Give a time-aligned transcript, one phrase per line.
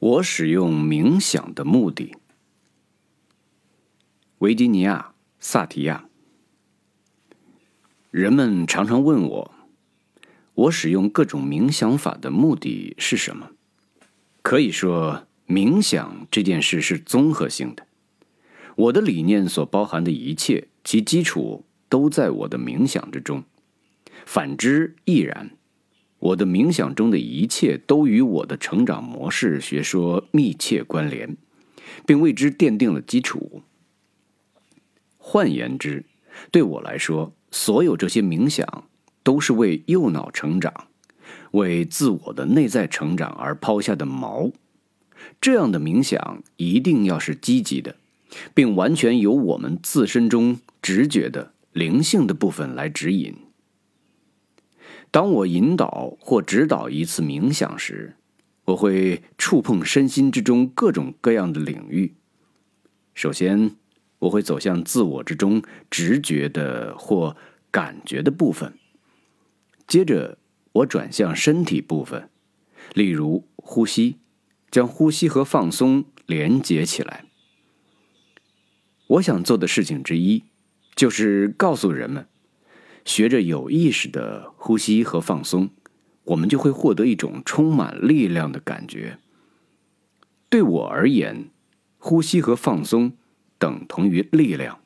[0.00, 2.14] 我使用冥想的目的。
[4.38, 6.04] 维吉尼亚·萨提亚。
[8.12, 9.54] 人们常常问我，
[10.54, 13.50] 我使用各种冥想法的目的是什么？
[14.40, 17.84] 可以说，冥想这件事是综合性的。
[18.76, 23.42] 我的理念所包含的一切，其基础都在我的冥想之中。
[24.24, 25.57] 反之亦然。
[26.20, 31.36] 我的冥想中的一切都与我的成长模式学说密切关联，
[32.04, 33.62] 并为之奠定了基础。
[35.16, 36.04] 换言之，
[36.50, 38.84] 对我来说，所有这些冥想
[39.22, 40.72] 都是为右脑成长、
[41.52, 44.52] 为自我的内在成长而抛下的锚。
[45.40, 47.96] 这样的冥想一定要是积极的，
[48.54, 53.34] 并完全由我们自身中直觉的灵性的部分来指引。
[55.10, 58.16] 当我引导或指导一次冥想时，
[58.66, 62.14] 我会触碰身心之中各种各样的领域。
[63.14, 63.74] 首先，
[64.18, 67.36] 我会走向自我之中直觉的或
[67.70, 68.72] 感觉的部分；
[69.86, 70.38] 接着，
[70.72, 72.28] 我转向身体部分，
[72.94, 74.18] 例如呼吸，
[74.70, 77.24] 将呼吸和放松连接起来。
[79.06, 80.44] 我想做的事情之一，
[80.94, 82.26] 就是告诉人们。
[83.08, 85.70] 学着有意识的呼吸和放松，
[86.24, 89.18] 我们就会获得一种充满力量的感觉。
[90.50, 91.48] 对我而言，
[91.96, 93.14] 呼吸和放松
[93.58, 94.80] 等同于力量。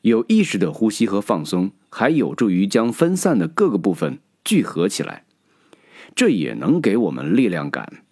[0.00, 5.26] 有意识的呼吸和放松还有助于将分散的各个部分聚合起来，
[6.14, 8.02] 这也能给我们力量感。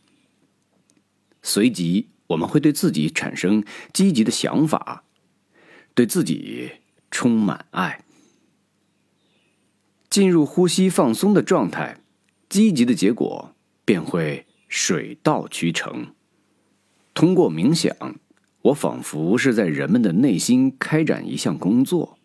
[1.43, 5.05] 随即，我们会对自己产生积极的想法，
[5.95, 6.73] 对自己
[7.11, 8.05] 充满爱。
[10.13, 11.97] 进入呼吸放松的状态，
[12.51, 16.09] 积极的结果便会水到渠成。
[17.15, 17.97] 通过冥想，
[18.61, 22.19] 我仿佛是在人们的内心开展一项工作。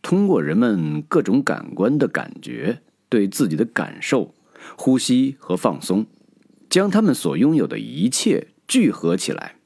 [0.00, 4.32] 通过人们各种感官的感觉，对自己的感受、
[4.76, 6.06] 呼吸和放松，
[6.68, 9.56] 将他们所拥有的一切聚合起来，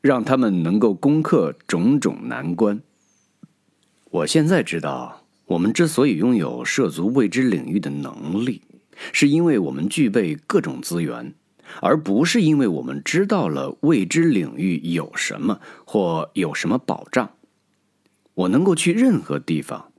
[0.00, 2.80] 让他们能够攻克种种难关。
[4.10, 5.19] 我现在知道。
[5.50, 8.62] 我们之所以拥有涉足未知领域的能力，
[9.12, 11.34] 是因为我们具备各种资源，
[11.80, 17.32] 而不是因为我们知道了未知领域有什么或有什么保障。
[18.34, 19.90] 我能够去任何地方，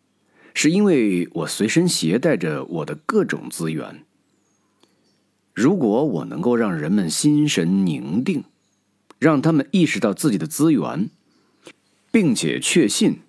[0.54, 4.06] 是因为我随身携带着我的各种资源。
[5.54, 8.46] 如果我能够让人们心神宁定，
[9.20, 11.10] 让他们意识到自己的资源，
[12.10, 13.20] 并且确信。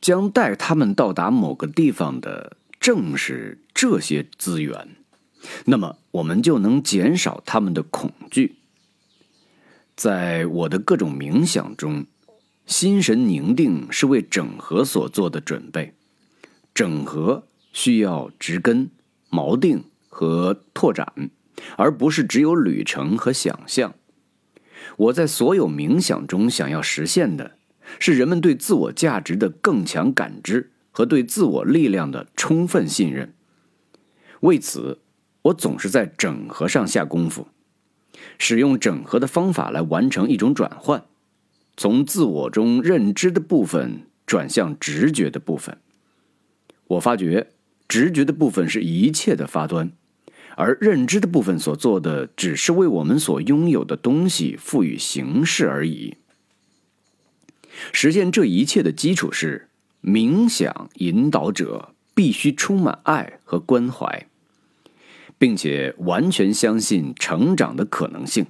[0.00, 4.96] 将带他们到达某个地方的正是这些资源，
[5.66, 8.56] 那么我们就能减少他们的恐惧。
[9.96, 12.06] 在我的各种冥想中，
[12.66, 15.94] 心神宁定是为整合所做的准备。
[16.72, 18.90] 整合需要植根、
[19.30, 21.30] 锚定和拓展，
[21.76, 23.94] 而不是只有旅程和想象。
[24.96, 27.57] 我在所有冥想中想要实现的。
[27.98, 33.34] 是人们对自我价值的更强感知和对自我力量的充分信任。
[34.40, 34.98] 为此，
[35.42, 37.48] 我总是在整合上下功夫，
[38.38, 41.04] 使用整合的方法来完成一种转换，
[41.76, 45.78] 从自我中认知的部分转向直觉的部分。
[46.86, 47.48] 我发觉，
[47.88, 49.90] 直觉的部分是一切的发端，
[50.56, 56.16] 而认知的部分所做的只是为我们所拥有的东西赋予形式而已。
[57.92, 59.68] 实现这一切的基础是，
[60.02, 64.26] 冥想引导者必须充满爱和关怀，
[65.38, 68.46] 并且完全相信成长的可能性。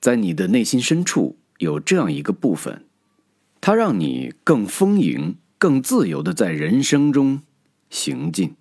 [0.00, 2.84] 在你的内心深处有这样一个部分，
[3.60, 7.42] 它让你更丰盈、更自由的在人生中
[7.90, 8.54] 行进，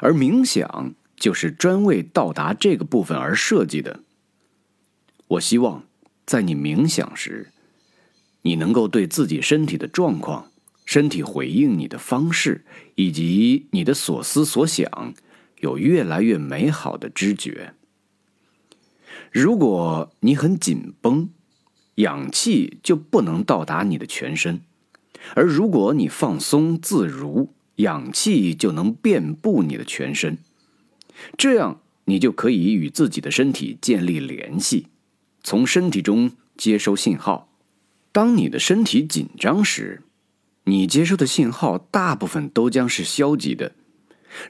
[0.00, 4.00] 而冥想就是专为到达这个部分而设计的。
[5.26, 5.84] 我希望
[6.24, 7.48] 在你冥想时。
[8.42, 10.50] 你能够对自己身体的状况、
[10.84, 12.64] 身体回应你的方式
[12.96, 15.14] 以及你的所思所想，
[15.60, 17.74] 有越来越美好的知觉。
[19.30, 21.30] 如果你很紧绷，
[21.96, 24.58] 氧气就不能到达你的全身；
[25.34, 30.38] 而如果你放松自如，氧气就能遍布你的全身。
[31.38, 34.88] 这样，你就可以与自己的身体建立联系，
[35.42, 37.51] 从身体中接收信号。
[38.12, 40.02] 当你的身体紧张时，
[40.64, 43.72] 你接收的信号大部分都将是消极的，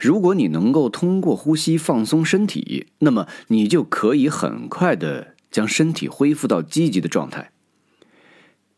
[0.00, 7.52] 如果你能够通过呼吸放松身体，那么你就可以很快的将身体恢复到积极的状态。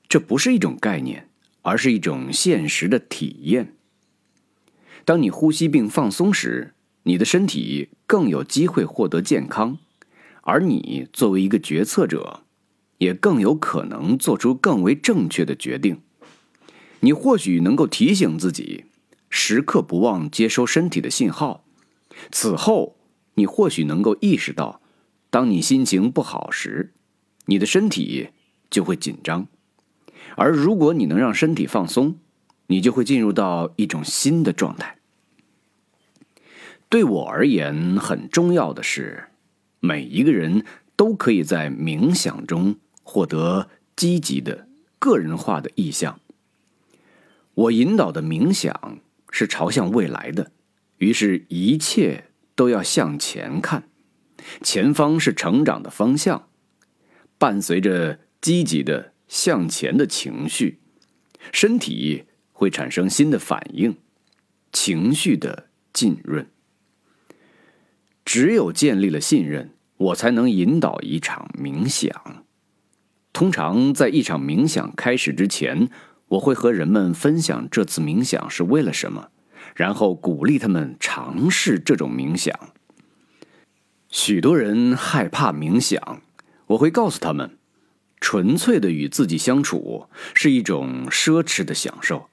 [0.06, 1.30] 这不是一种概念，
[1.62, 3.74] 而是一种现实的体验。
[5.06, 9.78] 当你呼吸并放松时，你的身体更有机会获得健康，
[10.42, 12.43] 而你作为一个决策者，
[13.04, 16.00] 也更有可能做出更为正确的决定。
[17.00, 18.86] 你或许能够提醒自己，
[19.28, 21.66] 时刻不忘接收身体的信号。
[22.32, 22.96] 此后，
[23.34, 24.80] 你或许能够意识到，
[25.28, 26.94] 当你心情不好时，
[27.44, 28.30] 你的身体
[28.70, 29.48] 就会紧张；
[30.36, 32.18] 而如果你能让身体放松，
[32.68, 34.96] 你就会进入到一种新的状态。
[36.88, 39.24] 对我而言，很重要的是，
[39.80, 40.64] 每一个人
[40.96, 44.66] 都可以在冥想中获得积极的、
[44.98, 46.18] 个人化的意向。
[47.54, 48.98] 我引导的冥想
[49.30, 50.50] 是朝向未来的，
[50.98, 52.24] 于是，一切
[52.56, 53.88] 都要向前看，
[54.60, 56.48] 前方是成长的方向，
[57.38, 60.80] 伴随着积极的向前的情绪，
[61.52, 63.96] 身体会产生新的反应，
[64.72, 66.48] 情绪的浸润。
[68.24, 72.33] 只有建立了信任，我才能引导一场冥想。
[73.34, 75.90] 通常在一场冥想开始之前，
[76.28, 79.30] 我会和人们分享这次冥想是为了什么，
[79.74, 82.56] 然后鼓励他们尝试这种冥想。
[84.08, 86.22] 许多人害怕冥想，
[86.68, 87.58] 我会告诉他们，
[88.20, 92.28] 纯粹的与自己相处是一种奢侈的享受，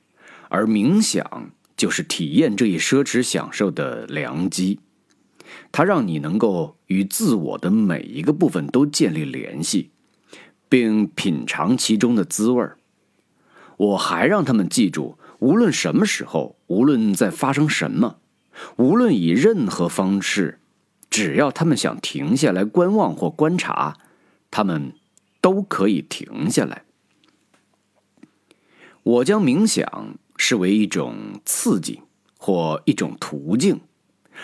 [0.49, 4.79] 而冥想就是体验这一奢侈享受的良机。
[5.71, 9.89] 它让你能够与自我的每一个部分都建立联系，
[10.71, 12.77] 并品尝其中的滋味儿。
[13.75, 18.19] 我还让他们记住，无论什么时候，无论在发生什么，
[18.77, 20.61] 无论以任何方式，
[21.09, 23.97] 只要他们想停下来观望或观察，
[24.49, 24.93] 他们
[25.41, 26.83] 都可以停下来。
[29.03, 31.99] 我将冥想视为一种刺激
[32.37, 33.81] 或一种途径。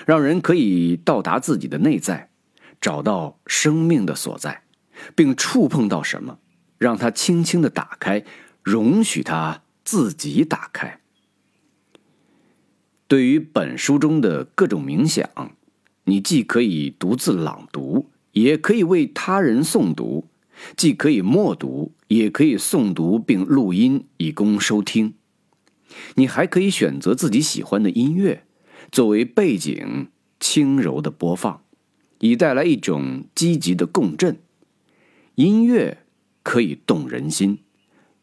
[0.06, 2.30] 让人可以到达自己的内在，
[2.80, 4.62] 找到生命的所在，
[5.15, 6.39] 并触碰到什么，
[6.77, 8.23] 让它轻轻的打开，
[8.63, 10.99] 容许它自己打开。
[13.07, 15.29] 对于本书中的各种冥想，
[16.03, 20.25] 你既可以独自朗读，也可以为他人诵读；
[20.75, 25.13] 既可以默读，也可以诵读并录音以供收听。
[26.15, 28.44] 你还可以选择自己喜欢的音乐。
[28.91, 30.09] 作为背景，
[30.39, 31.61] 轻柔的播放，
[32.19, 34.38] 以带来一种积极的共振。
[35.37, 35.99] 音乐
[36.41, 37.59] 可以动人心，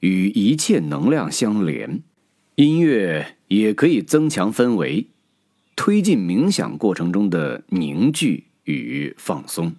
[0.01, 2.03] 与一切能量相连。
[2.57, 5.07] 音乐也可以增强氛围，
[5.77, 9.77] 推进冥想过程中的凝聚与放松。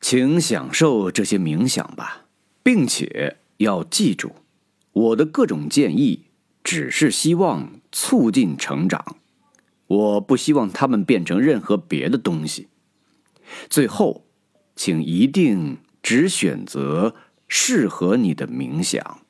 [0.00, 2.24] 请享受这些冥想吧，
[2.62, 4.36] 并且要记住，
[4.92, 6.22] 我的各种建议。
[6.64, 9.18] 只是希望促进成长，
[9.86, 12.66] 我不希望他们变成任何别的东西。
[13.70, 14.25] 最后，
[14.76, 17.16] 请一定只选择
[17.48, 19.25] 适合你的冥想。